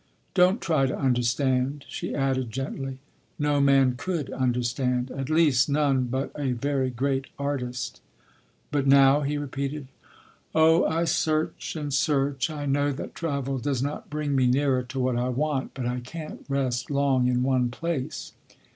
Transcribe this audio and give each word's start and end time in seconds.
"Don’t 0.33 0.59
try 0.61 0.87
to 0.87 0.97
understand," 0.97 1.85
she 1.87 2.15
added 2.15 2.49
gently. 2.49 2.97
"No 3.37 3.61
man 3.61 3.93
could 3.95 4.31
understand—at 4.31 5.29
least, 5.29 5.69
none 5.69 6.05
but 6.05 6.31
a 6.35 6.53
very 6.53 6.89
great 6.89 7.27
artist." 7.37 8.01
"But 8.71 8.87
now," 8.87 9.21
he 9.21 9.37
repeated. 9.37 9.89
"Oh, 10.55 10.85
I 10.85 11.03
search 11.03 11.75
and 11.75 11.93
search. 11.93 12.49
I 12.49 12.65
know 12.65 12.91
that 12.91 13.13
travel 13.13 13.59
does 13.59 13.83
not 13.83 14.09
bring 14.09 14.35
me 14.35 14.47
nearer 14.47 14.81
to 14.81 14.99
what 14.99 15.17
I 15.17 15.29
want, 15.29 15.75
but 15.75 15.85
I 15.85 15.99
can’t 15.99 16.45
rest 16.49 16.89
long 16.89 17.27
in 17.27 17.43
one 17.43 17.69
place. 17.69 18.31